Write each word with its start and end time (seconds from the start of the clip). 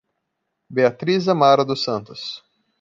Beatriz 0.71 1.27
Amaro 1.27 1.63
dos 1.63 1.83
Santos 1.83 2.43